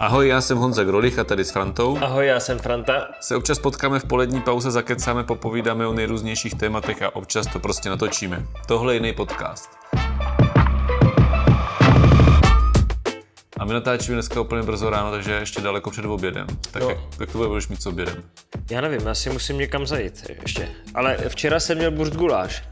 [0.00, 1.98] Ahoj, já jsem Honza Grolich a tady s Frantou.
[2.02, 3.08] Ahoj, já jsem Franta.
[3.20, 7.88] Se občas potkáme v polední pauze, zakecáme, popovídáme o nejrůznějších tématech a občas to prostě
[7.88, 8.46] natočíme.
[8.66, 9.70] Tohle je jiný podcast.
[13.58, 16.46] A my natáčíme dneska úplně brzo ráno, takže ještě daleko před obědem.
[16.70, 16.88] Tak No.
[16.90, 18.22] jak, jak to budeš mít s obědem?
[18.70, 20.68] Já nevím, já si musím někam zajít ještě.
[20.94, 22.64] Ale včera jsem měl burst guláš.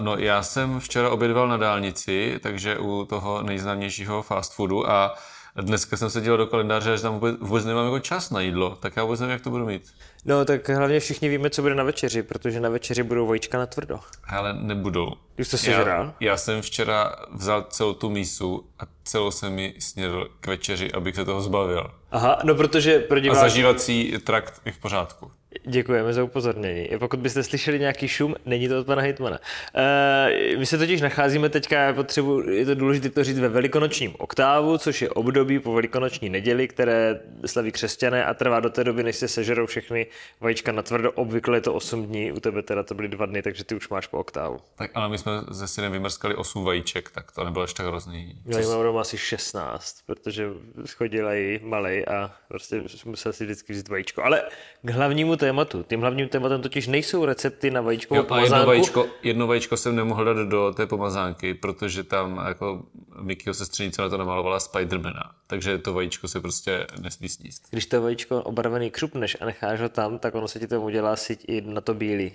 [0.00, 5.14] No, já jsem včera obědval na dálnici, takže u toho nejznámějšího fast foodu a
[5.62, 8.76] dneska jsem se díval do kalendáře, že tam vůbec, vůbec nemám jako čas na jídlo,
[8.80, 9.82] tak já vůbec nevím, jak to budu mít.
[10.24, 13.66] No tak hlavně všichni víme, co bude na večeři, protože na večeři budou vajíčka na
[13.66, 14.00] tvrdo.
[14.24, 15.12] Ale nebudou.
[15.38, 16.12] Už to já, sežral?
[16.20, 21.14] já jsem včera vzal celou tu mísu a celou jsem ji snědl k večeři, abych
[21.16, 21.90] se toho zbavil.
[22.10, 23.40] Aha, no protože pro A diváky...
[23.40, 25.30] zažívací trakt je v pořádku.
[25.64, 26.88] Děkujeme za upozornění.
[26.98, 29.38] Pokud byste slyšeli nějaký šum, není to od pana Hitmana.
[29.38, 34.14] Uh, my se totiž nacházíme teďka, já potřebuji, je to důležité to říct, ve velikonočním
[34.18, 39.02] oktávu, což je období po velikonoční neděli, které slaví křesťané a trvá do té doby,
[39.02, 40.06] než se sežerou všechny
[40.40, 41.12] vajíčka na tvrdo.
[41.12, 43.88] Obvykle je to 8 dní, u tebe teda to byly 2 dny, takže ty už
[43.88, 44.58] máš po oktávu.
[44.74, 48.38] Tak ale my jsme ze synem vymrskali 8 vajíček, tak to nebylo až tak hrozný.
[48.46, 50.48] Já jich mám asi 16, protože
[50.96, 54.24] chodila i malej a prostě musel si vždycky vzít vajíčko.
[54.24, 54.42] Ale
[54.82, 55.45] k hlavnímu tématu.
[55.82, 58.66] Tím hlavním tématem totiž nejsou recepty na vajíčkovou Jo, a jedno pomazánku.
[58.66, 62.82] vajíčko, jedno vajíčko jsem nemohl dát do té pomazánky, protože tam jako
[63.20, 65.32] Mickeyho sestřenice na to namalovala Spidermana.
[65.46, 67.62] Takže to vajíčko se prostě nesmí sníst.
[67.70, 71.16] Když to vajíčko obarvený křupneš a necháš ho tam, tak ono se ti to udělá
[71.16, 72.32] síť i na to bílý.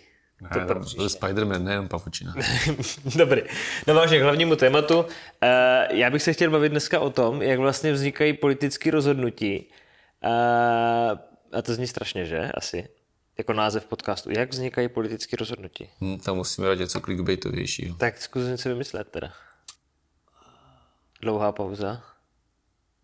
[0.54, 2.34] To Ne, to byl Spiderman, nejenom pavučina.
[3.16, 3.42] Dobrý.
[3.88, 5.06] No vážně k hlavnímu tématu.
[5.42, 9.70] Eh, Já bych se chtěl bavit dneska o tom, jak vlastně vznikají politické rozhodnutí.
[10.24, 11.12] Eh,
[11.58, 12.52] A to zní strašně, že?
[12.54, 12.88] Asi.
[13.38, 14.30] Jako název podcastu.
[14.38, 15.90] Jak vznikají politické rozhodnutí?
[16.02, 17.96] Hm, tam musíme dát něco clickbaitovějšího.
[17.96, 19.34] Tak zkus něco vymyslet teda.
[21.22, 22.04] Dlouhá pauza.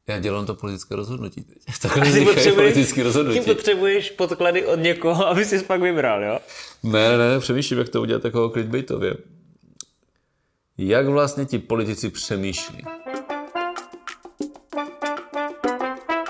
[0.07, 1.57] Já dělám to politické rozhodnutí teď.
[1.81, 3.41] Takhle Ty vznikají politické rozhodnutí.
[3.41, 6.39] potřebuješ podklady od někoho, aby si pak vybral, jo?
[6.83, 9.13] Ne, ne, přemýšlím, jak to udělat takového clickbaitově.
[10.77, 12.85] Jak vlastně ti politici přemýšlí?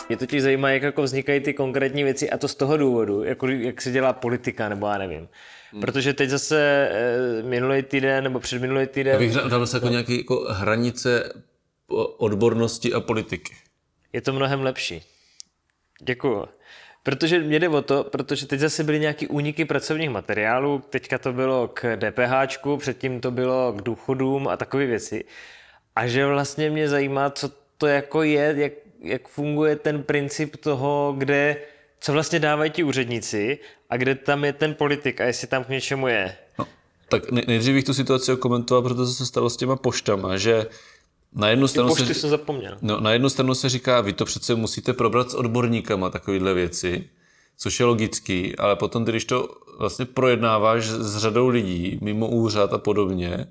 [0.10, 3.48] Mě totiž zajímá, jak jako vznikají ty konkrétní věci a to z toho důvodu, jako
[3.48, 5.28] jak se dělá politika, nebo já nevím.
[5.72, 5.82] Hmm.
[5.82, 10.14] Protože teď zase e, minulý týden nebo předminulý týden Já bych dal se jako nějaké
[10.16, 11.34] jako hranice
[12.18, 13.54] odbornosti a politiky.
[14.14, 15.04] je to mnohem lepší.
[16.02, 16.46] Děkuju.
[17.04, 21.34] Protože mě jde o to, protože teď zase byly nějaký úniky pracovních materiálů, teďka to
[21.34, 25.26] bylo k DPHčku, předtím to bylo k důchodům a takové věci.
[25.96, 31.16] A že vlastně mě zajímá, co to jako je, jak, jak funguje ten princip toho,
[31.18, 31.58] kde,
[32.00, 33.60] co vlastně dávají ti úředníci
[33.90, 36.36] a kde tam je ten politik a jestli tam k něčemu je.
[36.60, 36.68] No,
[37.10, 40.66] tak ne- nejdřív bych tu situaci komentoval, protože se stalo s těma poštama, že
[41.34, 42.78] na jednu stranu se, jsem zapomněl.
[42.82, 47.10] no, na jednu stranu se říká, vy to přece musíte probrat s odborníkama takovéhle věci,
[47.58, 52.78] což je logický, ale potom, když to vlastně projednáváš s řadou lidí, mimo úřad a
[52.78, 53.48] podobně,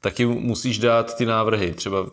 [0.00, 2.10] tak jim musíš dát ty návrhy, třeba v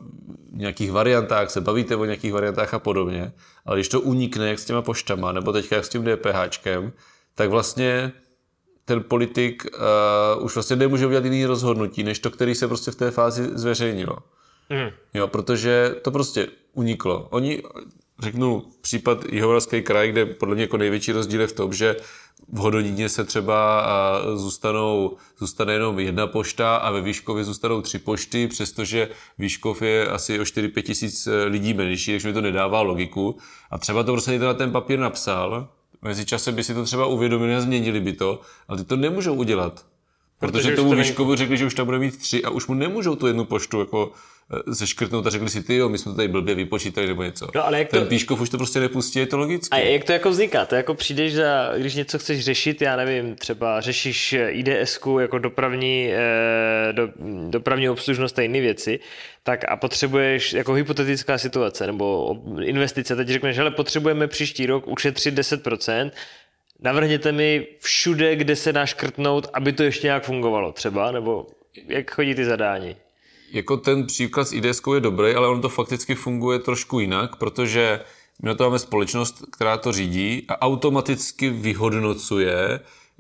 [0.58, 3.34] nějakých variantách, se bavíte o nějakých variantách a podobně,
[3.66, 6.94] ale když to unikne, jak s těma poštama, nebo teďka jak s tím DPHčkem,
[7.36, 8.12] tak vlastně
[8.86, 9.66] ten politik
[10.38, 13.50] uh, už vlastně nemůže udělat jiný rozhodnutí, než to, který se prostě v té fázi
[13.54, 14.18] zveřejnilo.
[14.70, 14.90] Mm.
[15.14, 17.28] Jo, protože to prostě uniklo.
[17.30, 17.64] Oni,
[18.20, 21.96] řeknu případ Jihomoravský kraj, kde podle mě jako největší rozdíl je v tom, že
[22.54, 23.86] v Hodoníně se třeba
[24.36, 30.40] zůstanou, zůstane jenom jedna pošta a ve Výškově zůstanou tři pošty, přestože Výškov je asi
[30.40, 33.38] o 4-5 tisíc eh, lidí menší, takže mi to nedává logiku.
[33.72, 35.68] A třeba to prostě někdo na ten papír napsal,
[36.02, 39.34] mezi časem by si to třeba uvědomili a změnili by to, ale ty to nemůžou
[39.34, 39.86] udělat.
[40.40, 42.74] Protože, Protože tomu to Výškovu řekli, že už tam bude mít tři a už mu
[42.74, 44.12] nemůžou tu jednu poštu jako
[44.54, 47.48] eh, zeškrtnout a řekli si, ty jo, my jsme to tady blbě vypočítali nebo něco.
[47.56, 49.78] No, ale jak Ten to- Píškov už to prostě nepustí, je to logické.
[49.78, 50.66] A jak to jako vzniká?
[50.66, 56.10] To jako přijdeš za, když něco chceš řešit, já nevím, třeba řešíš ids jako dopravní,
[56.14, 57.10] eh, do,
[57.50, 59.00] dopravní obslužnost a jiné věci,
[59.44, 65.34] tak a potřebuješ jako hypotetická situace nebo investice, teď řekneš, hele, potřebujeme příští rok ušetřit
[65.36, 66.12] 10%,
[66.80, 71.48] navrhněte mi všude, kde se dá škrtnout, aby to ještě nějak fungovalo třeba, nebo
[71.88, 72.96] jak chodí ty zadání?
[73.52, 78.00] Jako ten příklad s IDS je dobrý, ale on to fakticky funguje trošku jinak, protože
[78.42, 82.80] my na to máme společnost, která to řídí a automaticky vyhodnocuje,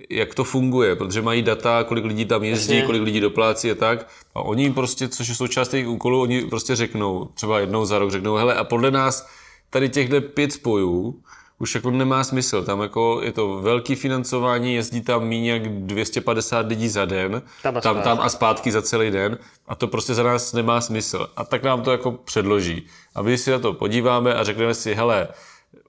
[0.09, 2.85] jak to funguje, protože mají data, kolik lidí tam jezdí, Jasně.
[2.85, 4.07] kolik lidí doplácí a tak.
[4.35, 7.99] A oni jim prostě, což je součást jejich úkolů, oni prostě řeknou, třeba jednou za
[7.99, 9.27] rok řeknou, hele, a podle nás
[9.69, 11.21] tady těchto pět spojů
[11.59, 12.63] už jako nemá smysl.
[12.63, 17.77] Tam jako je to velký financování, jezdí tam méně jak 250 lidí za den, Tam
[17.77, 19.37] a tam, tam a zpátky za celý den
[19.67, 21.27] a to prostě za nás nemá smysl.
[21.35, 22.87] A tak nám to jako předloží.
[23.15, 25.27] A my si na to podíváme a řekneme si, hele,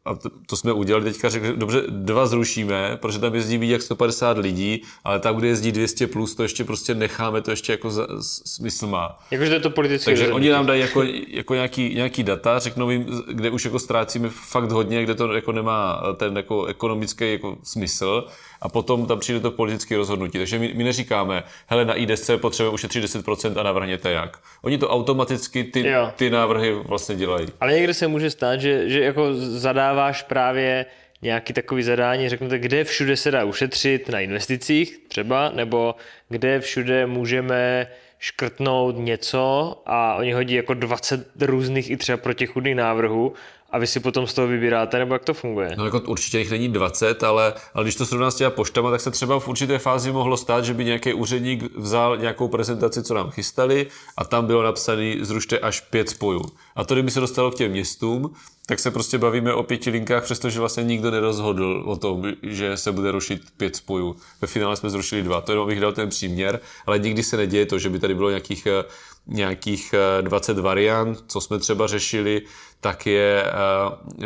[0.06, 3.82] a to, to jsme udělali teďka, řekli, dobře, dva zrušíme, protože tam jezdí víc jak
[3.82, 7.90] 150 lidí, ale tam, kde jezdí 200 plus, to ještě prostě necháme, to ještě jako
[7.90, 9.18] za, smysl má.
[9.30, 10.46] Jakože to je to politické Takže rozhodnutí.
[10.46, 14.70] oni nám dají jako, jako nějaký, nějaký data, řeknou jim, kde už jako ztrácíme fakt
[14.70, 18.24] hodně, kde to jako nemá ten jako ekonomický jako smysl
[18.60, 20.38] a potom tam přijde to politické rozhodnutí.
[20.38, 24.38] Takže my, my neříkáme, hele, na IDSC potřebujeme ušetřit 10% a navrhněte jak.
[24.62, 26.12] Oni to automaticky ty, Jo.
[26.16, 27.46] ty návrhy vlastně dělají.
[27.60, 30.86] Ale někdy se může stát, že, že jako zadáváš právě
[31.22, 35.94] nějaký takový zadání, řeknete, kde všude se dá ušetřit na investicích třeba, nebo
[36.28, 37.86] kde všude můžeme
[38.18, 43.32] škrtnout něco a oni hodí jako 20 různých i třeba protichudných návrhů
[43.76, 45.74] a vy si potom z toho vybíráte, nebo jak to funguje?
[45.76, 49.00] No jako určitě jich není 20, ale, ale když to srovná s těma poštama, tak
[49.00, 53.14] se třeba v určité fázi mohlo stát, že by nějaký úředník vzal nějakou prezentaci, co
[53.14, 53.86] nám chystali
[54.16, 56.42] a tam bylo napsané zrušte až pět spojů.
[56.76, 58.34] A to, kdyby se dostalo k těm městům,
[58.66, 62.92] tak se prostě bavíme o pěti linkách, přestože vlastně nikdo nerozhodl o tom, že se
[62.92, 64.16] bude rušit pět spojů.
[64.40, 67.66] Ve finále jsme zrušili dva, to jenom bych dal ten příměr, ale nikdy se neděje
[67.66, 68.84] to, že by tady bylo nějakých, eh,
[69.26, 72.42] nějakých eh, 20 variant, co jsme třeba řešili,
[72.80, 73.52] tak je eh,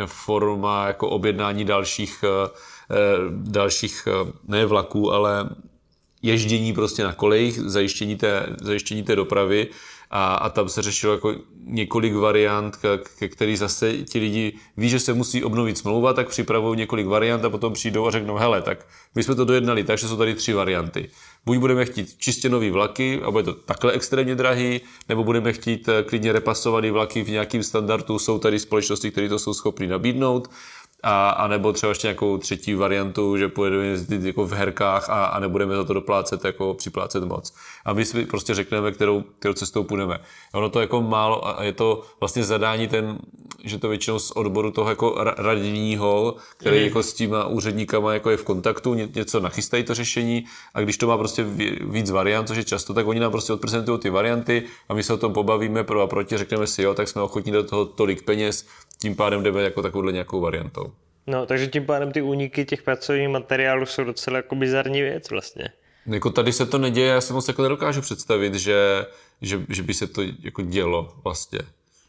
[0.05, 2.49] forma jako objednání dalších, eh,
[2.91, 2.95] eh,
[3.31, 5.49] dalších eh, ne vlaků, ale
[6.21, 9.67] ježdění prostě na kolejích, zajištění té, zajištění té dopravy
[10.11, 12.77] a, a tam se řešilo jako několik variant,
[13.19, 17.45] ke který zase ti lidi ví, že se musí obnovit smlouva, tak připravují několik variant
[17.45, 20.53] a potom přijdou a řeknou, hele, tak my jsme to dojednali, takže jsou tady tři
[20.53, 21.09] varianty.
[21.45, 25.89] Buď budeme chtít čistě nový vlaky a bude to takhle extrémně drahý, nebo budeme chtít
[25.89, 30.49] eh, klidně repasovaný vlaky v nějakým standardu, jsou tady společnosti, které to jsou schopny nabídnout,
[31.03, 35.25] a, a nebo třeba ještě nějakou třetí variantu, že pojedeme jezdit jako v herkách a,
[35.25, 37.53] a nebudeme za to doplácet, jako připlácet moc.
[37.85, 40.19] A my si prostě řekneme, kterou, kterou cestou půjdeme.
[40.53, 43.17] Ono to jako málo, a je to vlastně zadání ten,
[43.63, 46.83] že to většinou z odboru toho jako ra- radního, který mm.
[46.83, 50.97] jako s těma úředníkama jako je v kontaktu, ně, něco nachystají to řešení a když
[50.97, 54.09] to má prostě ví- víc variant, což je často, tak oni nám prostě odprezentují ty
[54.09, 57.21] varianty a my se o tom pobavíme pro a proti, řekneme si, jo, tak jsme
[57.21, 58.67] ochotní do toho tolik peněz,
[59.01, 60.90] tím pádem jdeme jako takovouhle nějakou variantou.
[61.27, 65.69] No, takže tím pádem ty úniky těch pracovních materiálů jsou docela jako bizarní věc vlastně.
[66.05, 69.05] Jako tady se to neděje, já si moc jako nedokážu představit, že,
[69.41, 71.59] že, že by se to jako dělo vlastně.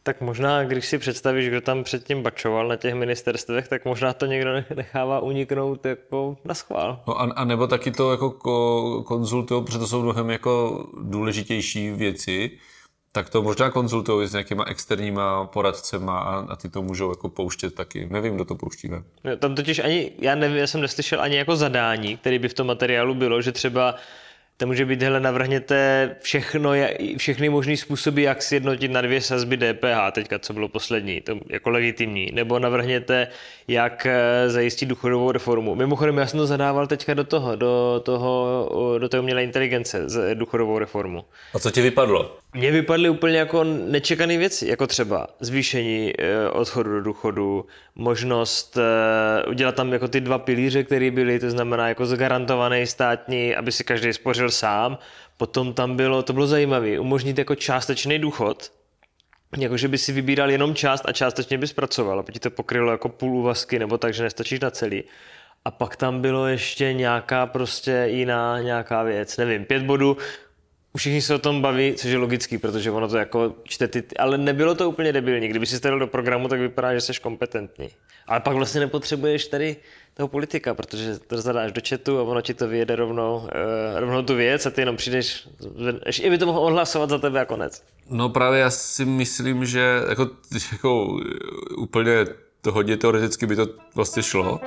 [0.02, 4.26] Tak možná, když si představíš, kdo tam předtím bačoval na těch ministerstvech, tak možná to
[4.26, 7.02] někdo nechává uniknout jako na schvál.
[7.06, 11.90] No a, a nebo taky to jako ko, konzultují, protože to jsou mnohem jako důležitější
[11.90, 12.50] věci,
[13.12, 17.74] tak to možná konzultují s nějakýma externíma poradcema a, a ty to můžou jako pouštět
[17.74, 18.08] taky.
[18.10, 19.02] Nevím, kdo to pouští, ne?
[19.24, 22.54] No, Tam totiž ani, já nevím, já jsem neslyšel ani jako zadání, který by v
[22.54, 23.94] tom materiálu bylo, že třeba
[24.62, 26.70] to může být, hele, navrhněte všechno,
[27.16, 31.70] všechny možný způsoby, jak sjednotit na dvě sazby DPH, teďka co bylo poslední, to jako
[31.70, 33.28] legitimní, nebo navrhněte,
[33.68, 35.74] jak eh, zajistit důchodovou reformu.
[35.74, 40.08] Mimochodem, já jsem to zadával teďka do toho, do toho, o, do té umělé inteligence,
[40.08, 41.24] z důchodovou reformu.
[41.54, 42.36] A co ti vypadlo?
[42.54, 49.44] Mně vypadly úplně jako nečekané věci, jako třeba zvýšení eh, odchodu do důchodu, možnost eh,
[49.44, 53.84] udělat tam jako ty dva pilíře, které byly, to znamená jako zagarantovaný státní, aby si
[53.84, 54.98] každý spořil sám.
[55.36, 58.72] Potom tam bylo, to bylo zajímavé, umožnit jako částečný důchod,
[59.58, 62.90] jako že by si vybíral jenom část a částečně by zpracoval, aby ti to pokrylo
[62.92, 65.04] jako půl úvazky nebo tak, že nestačíš na celý.
[65.64, 70.16] A pak tam bylo ještě nějaká prostě jiná nějaká věc, nevím, pět bodů,
[70.96, 74.38] Všichni se o tom baví, což je logický, protože ono to jako čte ty, ale
[74.38, 75.48] nebylo to úplně debilní.
[75.48, 77.88] Kdyby si dal do programu, tak vypadá, že jsi kompetentní.
[78.26, 79.76] Ale pak vlastně nepotřebuješ tady
[80.14, 83.48] toho politika, protože to zadáš do chatu a ono ti to vyjede rovnou, uh,
[84.00, 85.48] rovnou tu věc a ty jenom přijdeš,
[86.20, 87.82] i by to mohl odhlasovat za tebe a konec.
[88.10, 90.30] No právě já si myslím, že jako,
[90.72, 91.20] jako
[91.78, 92.26] úplně
[92.60, 94.60] to hodně teoreticky by to vlastně šlo.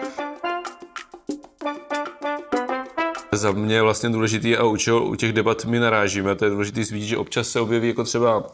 [3.38, 6.84] Za mě vlastně důležitý a u, čeho, u těch debat my narážíme, to je důležité
[6.84, 8.48] vidět, že občas se objeví jako třeba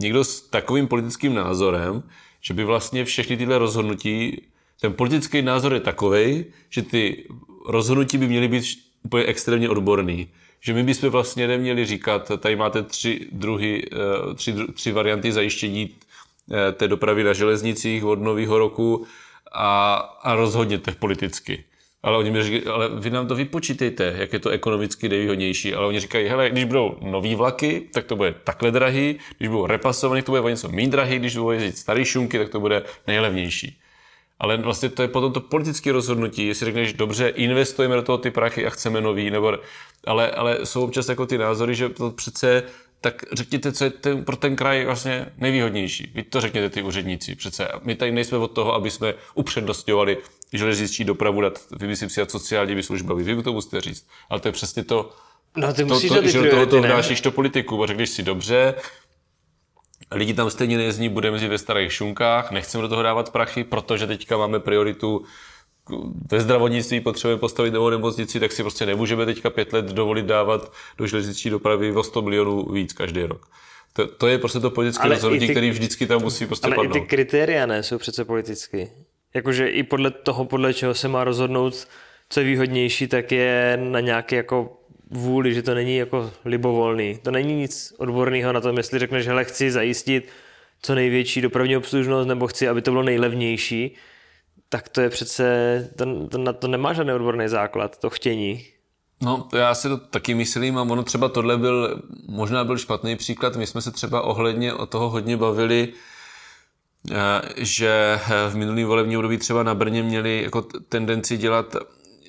[0.00, 2.02] někdo s takovým politickým názorem,
[2.40, 4.42] že by vlastně všechny tyhle rozhodnutí,
[4.80, 7.28] ten politický názor je takový, že ty
[7.66, 8.64] rozhodnutí by měly být
[9.02, 10.28] úplně extrémně odborný.
[10.60, 15.90] Že my bychom vlastně neměli říkat, tady máte tři, druhy, eh, tři, tři varianty zajištění
[16.52, 19.06] eh, té dopravy na železnicích od nového roku
[19.52, 21.64] a, a rozhodněte politicky.
[22.04, 25.74] Ale oni mi říkají, ale vy nám to vypočítejte, jak je to ekonomicky nejvýhodnější.
[25.74, 29.66] Ale oni říkají, hele, když budou nový vlaky, tak to bude takhle drahý, když budou
[29.66, 32.82] repasovaný, to bude o něco méně drahý, když budou jezdit starý šunky, tak to bude
[33.06, 33.78] nejlevnější.
[34.38, 38.30] Ale vlastně to je potom to politické rozhodnutí, jestli řekneš, dobře, investujeme do toho ty
[38.30, 39.58] prachy a chceme nový, nebo,
[40.06, 42.62] ale, ale jsou občas jako ty názory, že to přece
[43.04, 46.12] tak řekněte, co je ten, pro ten kraj vlastně nejvýhodnější.
[46.14, 47.68] Vy to řekněte ty úředníci přece.
[47.82, 50.18] My tady nejsme od toho, aby jsme upřednostňovali
[50.52, 53.14] železniční dopravu, dát, vymyslím si, sociální služby.
[53.14, 54.06] Vy to musíte říct.
[54.30, 55.12] Ale to je přesně to,
[55.56, 58.10] No ty to, musíš to, ty že do toho to vnášíš to politiku a řekneš
[58.10, 58.74] si dobře,
[60.10, 64.06] lidi tam stejně nejezdí, budeme jezdit ve starých šunkách, nechceme do toho dávat prachy, protože
[64.06, 65.24] teďka máme prioritu
[66.30, 70.72] ve zdravotnictví potřebujeme postavit novou nemocnici, tak si prostě nemůžeme teďka pět let dovolit dávat
[70.98, 73.46] do železniční dopravy o 100 milionů víc každý rok.
[73.92, 76.74] To, to je prostě to politické Ale i rozhodnutí, který vždycky tam musí prostě Ale
[76.74, 76.92] i padnout.
[76.92, 78.90] ty kritéria ne, jsou přece politicky.
[79.34, 81.88] Jakože i podle toho, podle čeho se má rozhodnout,
[82.28, 84.78] co je výhodnější, tak je na nějaké jako
[85.10, 87.18] vůli, že to není jako libovolný.
[87.22, 90.28] To není nic odborného na tom, jestli řekneš, hele, chci zajistit
[90.82, 93.96] co největší dopravní obslužnost, nebo chci, aby to bylo nejlevnější,
[94.68, 95.44] tak to je přece,
[95.96, 98.64] to, to, na to nemá žádný odborný základ, to chtění.
[99.22, 103.56] No, já si to taky myslím a ono třeba tohle byl, možná byl špatný příklad.
[103.56, 105.92] My jsme se třeba ohledně o toho hodně bavili,
[107.10, 107.14] eh,
[107.56, 111.76] že v minulý volební období třeba na Brně měli jako tendenci dělat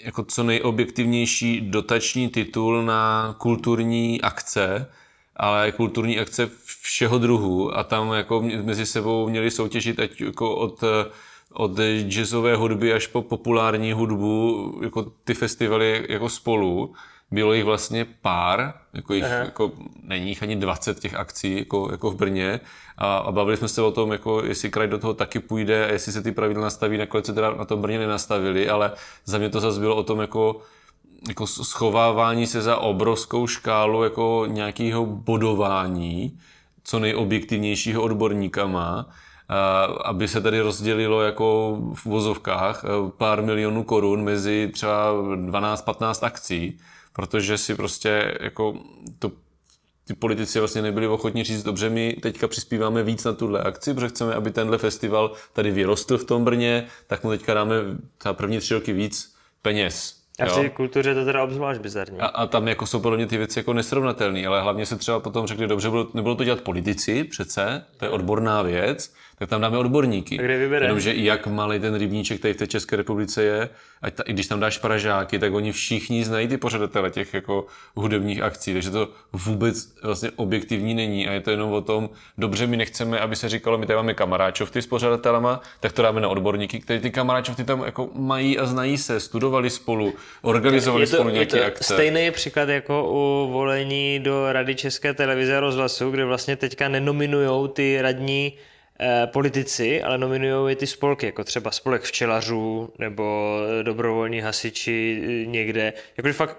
[0.05, 4.91] jako co nejobjektivnější dotační titul na kulturní akce,
[5.35, 6.49] ale kulturní akce
[6.81, 11.11] všeho druhu a tam jako mezi sebou měli soutěžit ať jako od, eh,
[11.55, 16.93] od jazzové hudby až po populární hudbu, jako ty festivaly jako spolu.
[17.31, 19.71] Bylo jich vlastně pár, jako, jich, jako
[20.03, 22.59] není jich ani 20 těch akcí, jako, jako v Brně.
[22.97, 25.91] A, a bavili jsme se o tom, jako jestli kraj do toho taky půjde a
[25.91, 28.91] jestli se ty pravidla nastaví, nakonec se teda na tom Brně nenastavili, ale
[29.25, 30.61] za mě to zase bylo o tom, jako
[31.27, 36.39] jako schovávání se za obrovskou škálu jako nějakého bodování,
[36.83, 39.24] co nejobjektivnějšího odborníkama, a
[40.03, 42.85] aby se tady rozdělilo jako v vozovkách
[43.17, 46.79] pár milionů korun mezi třeba 12-15 akcí,
[47.13, 48.73] protože si prostě jako
[49.19, 49.31] to
[50.07, 54.09] ty politici vlastně nebyli ochotní říct, dobře, my teďka přispíváme víc na tuhle akci, protože
[54.09, 57.75] chceme, aby tenhle festival tady vyrostl v tom Brně, tak mu teďka dáme
[58.17, 60.24] třeba první tři roky víc peněz.
[60.39, 62.19] A v té kultuře to teda obzvlášť bizarní.
[62.19, 65.19] A, a tam jako jsou podle mě ty věci jako nesrovnatelné, ale hlavně se třeba
[65.19, 69.61] potom řekli, dobře, bylo, nebylo to dělat politici přece, to je odborná věc, tak tam
[69.61, 70.39] dáme odborníky.
[70.39, 70.85] A kde vybere?
[70.85, 73.69] Jenomže jak malý ten rybníček tady v té České republice je,
[74.01, 77.65] ať ta, i když tam dáš Pražáky, tak oni všichni znají ty pořadatele těch jako
[77.95, 82.67] hudebních akcí, takže to vůbec vlastně objektivní není a je to jenom o tom, dobře,
[82.67, 86.27] my nechceme, aby se říkalo, my tady máme kamaráčovty s pořadatelama, tak to dáme na
[86.27, 91.15] odborníky, kteří ty kamaráčovty tam jako mají a znají se, studovali spolu, organizovali je to,
[91.15, 91.93] spolu je nějaké akce.
[91.93, 97.69] stejný příklad jako u volení do Rady České televize a rozhlasu, kde vlastně teďka nenominují
[97.73, 98.53] ty radní
[98.99, 105.45] eh, politici, ale nominují je ty spolky, jako třeba spolek včelařů nebo dobrovolní hasiči eh,
[105.45, 105.93] někde.
[106.17, 106.57] Jakože fakt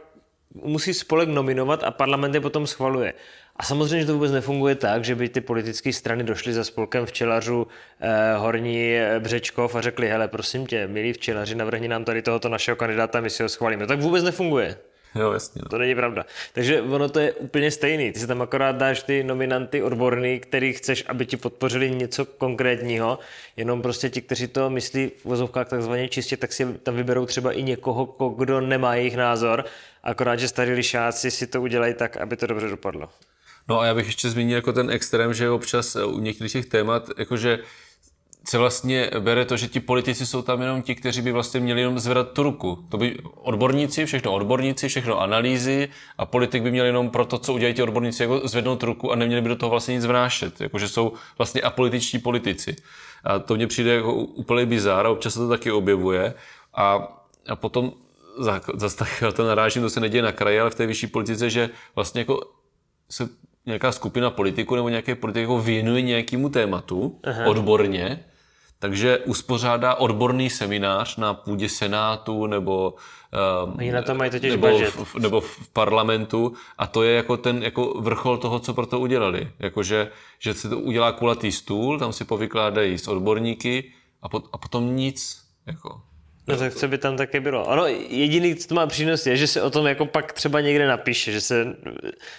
[0.63, 3.13] musí spolek nominovat a parlament je potom schvaluje.
[3.57, 7.07] A samozřejmě, že to vůbec nefunguje tak, že by ty politické strany došly za spolkem
[7.07, 7.67] včelařů
[8.01, 12.49] eh, Horní eh, Břečkov a řekli, hele, prosím tě, milí včelaři, navrhni nám tady tohoto
[12.49, 13.87] našeho kandidáta, my si ho schválíme.
[13.87, 14.77] Tak vůbec nefunguje.
[15.15, 15.61] Jo, jasně.
[15.65, 15.69] No.
[15.69, 16.27] To není pravda.
[16.53, 18.13] Takže ono to je úplně stejný.
[18.13, 23.19] Ty si tam akorát dáš ty nominanty odborný, který chceš, aby ti podpořili něco konkrétního,
[23.57, 27.53] jenom prostě ti, kteří to myslí v vozovkách takzvaně čistě, tak si tam vyberou třeba
[27.53, 29.65] i někoho, ko- kdo nemá jejich názor,
[30.03, 33.09] akorát, že starí lišáci si to udělají tak, aby to dobře dopadlo.
[33.69, 37.11] No a já bych ještě zmínil jako ten extrém, že občas u některých těch témat,
[37.19, 37.59] jakože
[38.49, 41.81] se vlastně bere to, že ti politici jsou tam jenom ti, kteří by vlastně měli
[41.81, 42.85] jenom zvedat tu ruku.
[42.89, 47.55] To by odborníci, všechno odborníci, všechno analýzy a politik by měl jenom pro to, co
[47.55, 50.61] udělají ti odborníci, jako zvednout ruku a neměli by do toho vlastně nic vnášet.
[50.61, 52.77] Jakože jsou vlastně apolitičtí politici.
[53.25, 56.35] A to mně přijde jako úplně bizár a občas se to taky objevuje.
[56.75, 57.09] A,
[57.49, 57.93] a potom
[58.39, 61.51] za- zase tak to narážím, to se neděje na kraji, ale v té vyšší politice,
[61.51, 62.41] že vlastně jako
[63.11, 63.29] se
[63.67, 67.47] nějaká skupina politiků nebo nějaký politik jako věnuje nějakému tématu Aha.
[67.47, 68.25] odborně,
[68.79, 72.95] takže uspořádá odborný seminář na půdě senátu nebo,
[73.65, 74.95] um, Oni na to mají totiž nebo, budget.
[74.95, 79.01] v, nebo v parlamentu a to je jako ten jako vrchol toho, co pro to
[79.01, 79.51] udělali.
[79.59, 83.93] Jakože, že se to udělá kulatý stůl, tam si povykládají s odborníky
[84.23, 85.43] a, pot, a potom nic.
[85.67, 86.01] Jako.
[86.49, 87.65] No tak co by tam také bylo?
[87.65, 90.89] Ono jediný, co to má přínos, je, že se o tom jako pak třeba někde
[90.89, 91.77] napíše, že se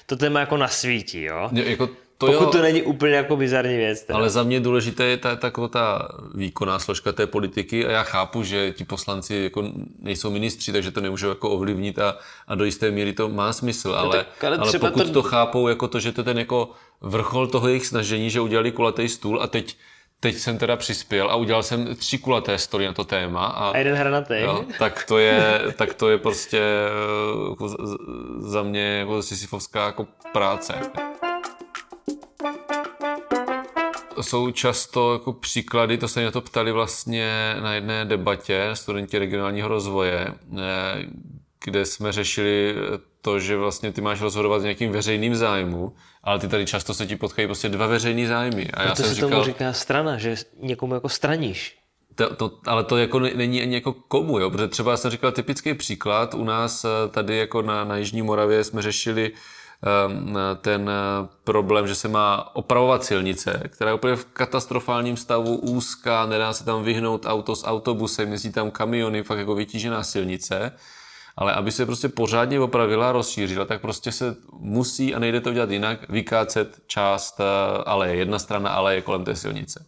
[0.05, 1.49] to téma jako nasvítí, jo?
[1.53, 1.87] Je- Jako
[2.19, 4.01] to Pokud jo, to není úplně jako bizarní věc.
[4.03, 4.19] Teda.
[4.19, 8.43] Ale za mě důležité je ta, ta, ta, výkonná složka té politiky a já chápu,
[8.43, 9.63] že ti poslanci jako
[9.99, 13.91] nejsou ministři, takže to nemůžou jako ovlivnit a, a do jisté míry to má smysl,
[13.97, 15.13] ale, No tak, ale ale pokud to- to...
[15.13, 16.71] to chápou jako to, že to je ten jako
[17.01, 19.77] vrchol toho jejich snažení, že udělali kulatý stůl a teď
[20.19, 23.45] teď jsem teda přispěl a udělal jsem tři kulaté story na to téma.
[23.45, 24.33] A, a jeden hranatý.
[24.41, 26.61] Jo, tak, to je, tak to je prostě
[27.49, 27.75] jako
[28.39, 30.73] za mě jako sisyfovská jako práce.
[34.21, 39.67] Jsou často jako příklady, to se mě to ptali vlastně na jedné debatě studenti regionálního
[39.67, 41.05] rozvoje, eh,
[41.65, 42.75] kde jsme řešili
[43.27, 45.93] to, že vlastně ty máš rozhodovat s nějakým veřejným zájmu,
[46.23, 48.67] ale ty tady často se ti potkají prostě dva veřejný zájmy.
[48.73, 51.77] A já to jsem se říkal, tomu říká strana, že někomu jako straníš.
[52.15, 54.51] To, to, ale to jako není ani jako komu, jo?
[54.51, 58.63] protože třeba jsem říkal typický příklad, u nás eh, tady jako na, na Jižní Moravě
[58.63, 64.25] jsme řešili um, ten eh, problém, že se má opravovat silnice, která je úplně v
[64.25, 69.55] katastrofálním stavu, úzká, nedá se tam vyhnout auto s autobusem, jezdí tam kamiony, fakt jako
[69.55, 70.71] vytížená silnice
[71.37, 75.71] ale aby se prostě pořádně opravila, rozšířila, tak prostě se musí a nejde to dělat
[75.71, 77.43] jinak, vykácet část eh,
[77.85, 79.85] aleje, jedna strana aleje kolem té silnice.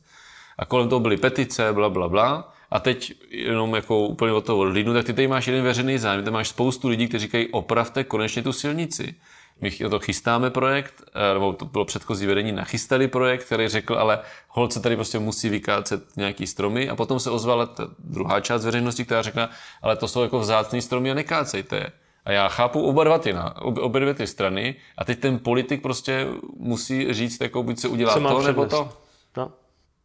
[0.57, 2.53] A kolem toho byly petice, bla, bla, bla.
[2.71, 6.23] A teď jenom jako úplně od toho odhlídnu, tak ty tady máš jeden veřejný zájem,
[6.23, 9.15] ty máš spoustu lidí, kteří říkají, opravte konečně tu silnici.
[9.61, 14.19] My to chystáme projekt, eh, nebo to bylo předchozí vedení, nachystali projekt, který řekl, ale
[14.47, 19.05] holce tady prostě musí vykácet nějaký stromy a potom se ozvala ta druhá část veřejnosti,
[19.05, 19.49] která řekla,
[19.81, 21.91] ale to jsou jako vzácný stromy a nekácejte je.
[22.25, 26.27] A já chápu oba dva ty, obě dvě ty strany a teď ten politik prostě
[26.57, 28.89] musí říct, jako buď se udělá Co to, nebo to.
[29.37, 29.51] No.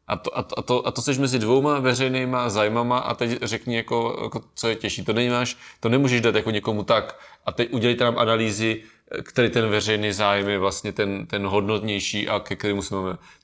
[0.06, 3.42] A to, a, to, a, to, a to seš mezi dvouma veřejnýma zájmama a teď
[3.42, 5.04] řekni, jako, jako, co je těžší.
[5.04, 8.82] To nemáš, to nemůžeš dát jako někomu tak a teď udělejte nám analýzy,
[9.22, 12.96] který ten veřejný zájem je vlastně ten, ten hodnotnější a ke kterému jsme.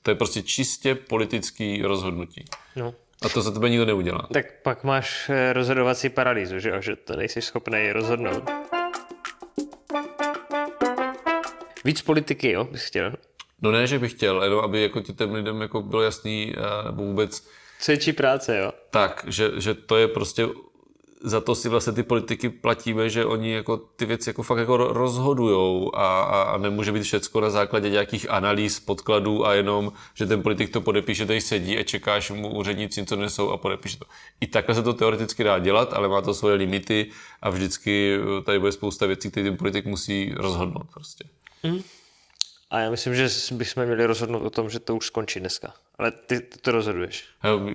[0.03, 2.45] To je prostě čistě politický rozhodnutí.
[2.75, 2.93] No.
[3.21, 4.27] A to za tebe nikdo neudělá.
[4.33, 8.49] Tak pak máš eh, rozhodovací paralýzu, že, že to nejsi schopný rozhodnout.
[11.85, 13.13] Víc politiky, jo, bys chtěl?
[13.61, 17.03] No ne, že bych chtěl, jenom aby jako těm lidem jako bylo jasný, eh, nebo
[17.03, 17.47] vůbec...
[17.79, 18.71] Co je práce, jo?
[18.89, 20.47] Tak, že, že to je prostě
[21.23, 24.77] za to si vlastně ty politiky platíme, že oni jako ty věci jako fakt jako
[24.77, 30.25] rozhodujou a, a, a nemůže být všecko na základě nějakých analýz, podkladů a jenom, že
[30.25, 34.05] ten politik to podepíše, tady sedí a čekáš mu úředníci, co nesou a podepíše to.
[34.41, 37.09] I takhle se to teoreticky dá dělat, ale má to svoje limity
[37.41, 41.23] a vždycky tady bude spousta věcí, které ten politik musí rozhodnout prostě.
[41.63, 41.81] Mm.
[42.71, 45.73] A já myslím, že bychom měli rozhodnout o tom, že to už skončí dneska.
[45.97, 47.25] Ale ty, ty to rozhoduješ.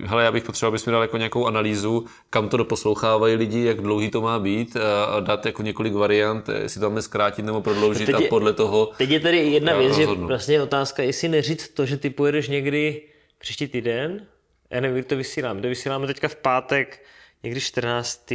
[0.04, 3.80] Hele, já bych potřeboval, abys mi dal jako nějakou analýzu, kam to doposlouchávají lidi, jak
[3.80, 8.14] dlouhý to má být a dát jako několik variant, jestli to máme zkrátit nebo prodloužit
[8.14, 8.86] a podle toho...
[8.96, 10.24] Teď je tady jedna věc, rozhodnu.
[10.24, 13.02] že vlastně je otázka, jestli neříct to, že ty pojedeš někdy
[13.38, 14.26] příští týden,
[14.70, 17.04] já nevím, kdy to vysíláme, to vysíláme teďka v pátek,
[17.42, 18.32] někdy 14.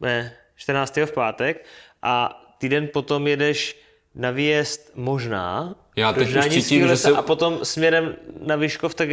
[0.00, 0.96] ne, 14.
[0.96, 1.66] v pátek
[2.02, 3.83] a týden potom jedeš
[4.14, 7.10] na výjezd možná, já teď už cítím, že se...
[7.10, 8.14] a potom směrem
[8.46, 9.08] na Výškov, tak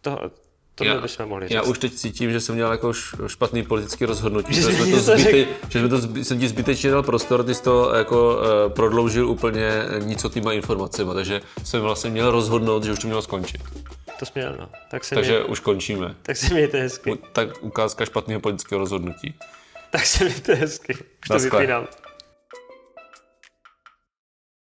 [0.00, 0.30] to,
[0.74, 1.54] to já, bychom mohli říct.
[1.54, 2.92] Já už teď cítím, že jsem měl jako
[3.26, 7.02] špatný politický rozhodnutí, že, že, jsme to zbyte, že jsme to, jsem ti zbytečně dal
[7.02, 12.84] prostor, ty jsi to jako uh, prodloužil úplně nicotýma informacemi, takže jsem vlastně měl rozhodnout,
[12.84, 13.60] že už to mělo skončit.
[14.18, 14.68] To směl, no.
[14.90, 15.44] Tak se takže mě...
[15.44, 16.14] už končíme.
[16.22, 17.18] Tak se mějte hezky.
[17.32, 19.34] Tak ukázka špatného politického rozhodnutí.
[19.90, 20.94] Tak se mějte hezky.
[20.94, 21.86] Už to vypínám.